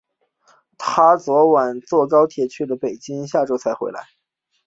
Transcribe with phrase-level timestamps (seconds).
[0.79, 4.03] 她昨晚坐高铁去了北京，下周才回来。